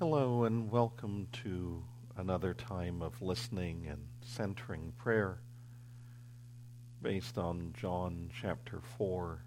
[0.00, 1.84] Hello and welcome to
[2.16, 5.42] another time of listening and centering prayer
[7.02, 9.44] based on John chapter 4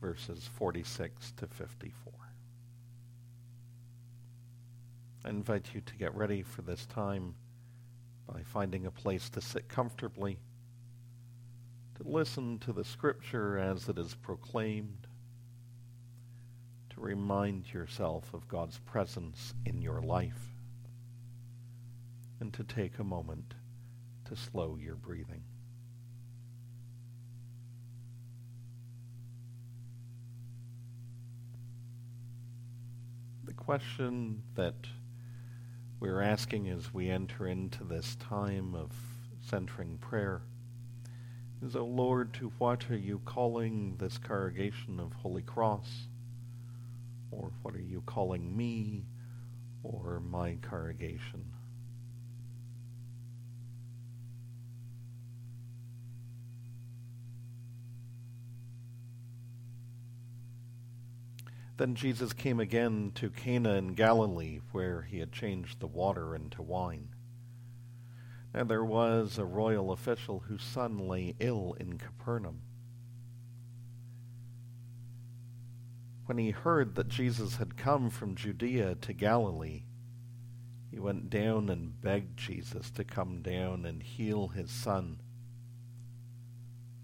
[0.00, 2.10] verses 46 to 54.
[5.26, 7.34] I invite you to get ready for this time
[8.26, 10.38] by finding a place to sit comfortably,
[11.96, 15.06] to listen to the scripture as it is proclaimed,
[17.00, 20.54] remind yourself of God's presence in your life,
[22.38, 23.54] and to take a moment
[24.26, 25.42] to slow your breathing.
[33.44, 34.86] The question that
[35.98, 38.92] we're asking as we enter into this time of
[39.40, 40.42] centering prayer
[41.62, 46.06] is, O Lord, to what are you calling this congregation of Holy Cross?
[47.30, 49.04] Or what are you calling me
[49.82, 51.44] or my congregation?
[61.80, 66.60] Then Jesus came again to Cana in Galilee, where he had changed the water into
[66.60, 67.08] wine.
[68.52, 72.60] And there was a royal official whose son lay ill in Capernaum.
[76.30, 79.82] When he heard that Jesus had come from Judea to Galilee,
[80.88, 85.18] he went down and begged Jesus to come down and heal his son,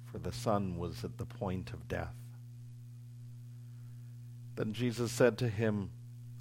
[0.05, 2.15] for the son was at the point of death.
[4.55, 5.91] Then Jesus said to him,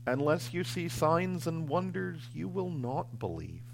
[0.05, 3.65] Unless you see signs and wonders, you will not believe.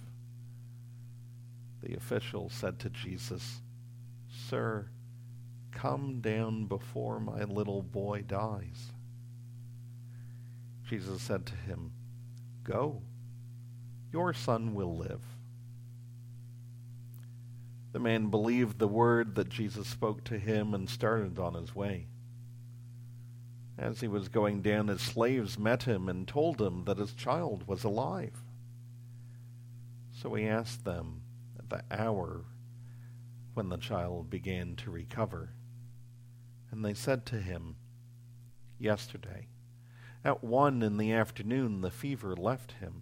[1.84, 3.60] The official said to Jesus,
[4.30, 4.88] Sir,
[5.74, 8.94] come down before my little boy dies.
[10.92, 11.94] Jesus said to him,
[12.66, 13.02] Go,
[14.12, 15.22] your son will live.
[17.94, 22.08] The man believed the word that Jesus spoke to him and started on his way.
[23.78, 27.70] As he was going down, his slaves met him and told him that his child
[27.70, 28.44] was alive.
[30.12, 31.22] So he asked them
[31.58, 32.44] at the hour
[33.54, 35.54] when the child began to recover.
[36.70, 37.78] And they said to him,
[38.78, 39.48] Yesterday,
[40.24, 43.02] at one in the afternoon, the fever left him.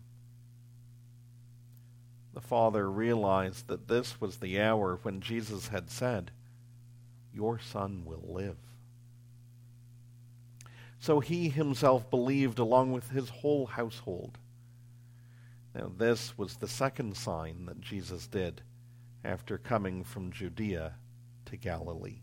[2.33, 6.31] The father realized that this was the hour when Jesus had said,
[7.33, 8.57] Your son will live.
[10.99, 14.37] So he himself believed along with his whole household.
[15.73, 18.61] Now this was the second sign that Jesus did
[19.23, 20.95] after coming from Judea
[21.45, 22.21] to Galilee.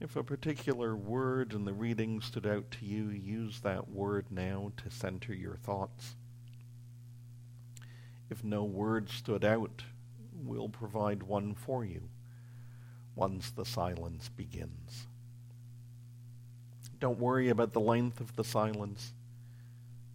[0.00, 4.72] If a particular word in the reading stood out to you, use that word now
[4.76, 6.16] to center your thoughts.
[8.28, 9.84] If no word stood out,
[10.34, 12.08] we'll provide one for you
[13.14, 15.06] once the silence begins.
[16.98, 19.14] Don't worry about the length of the silence.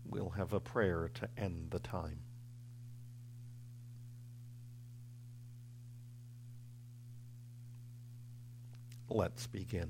[0.06, 2.20] We'll have a prayer to end the time.
[9.14, 9.90] Let's begin.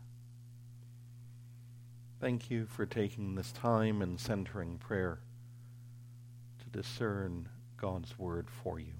[2.21, 5.21] Thank you for taking this time and centering prayer
[6.59, 8.93] to discern God's word for you.